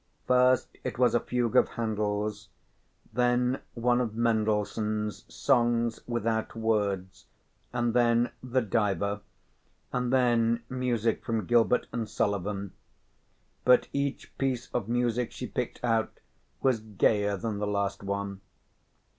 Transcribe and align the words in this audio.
First 0.25 0.79
it 0.83 0.97
was 0.97 1.13
a 1.13 1.19
fugue 1.19 1.55
of 1.55 1.67
Handel's, 1.77 2.49
then 3.13 3.61
one 3.75 4.01
of 4.01 4.15
Mendelssohn's 4.15 5.31
Songs 5.31 5.99
Without 6.07 6.55
Words, 6.55 7.27
and 7.71 7.93
then 7.93 8.31
"The 8.41 8.63
Diver," 8.63 9.21
and 9.93 10.11
then 10.11 10.63
music 10.69 11.23
from 11.23 11.45
Gilbert 11.45 11.85
and 11.93 12.09
Sullivan; 12.09 12.73
but 13.63 13.89
each 13.93 14.35
piece 14.39 14.71
of 14.73 14.89
music 14.89 15.31
she 15.31 15.45
picked 15.45 15.79
out 15.83 16.19
was 16.63 16.79
gayer 16.79 17.37
than 17.37 17.59
the 17.59 17.67
last 17.67 18.01
one. 18.01 18.41